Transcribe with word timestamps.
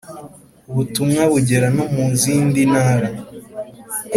Ubutumwa 0.69 1.21
bugera 1.31 1.67
no 1.75 1.85
mu 1.93 2.05
zindi 2.21 2.61
ntara 2.71 3.07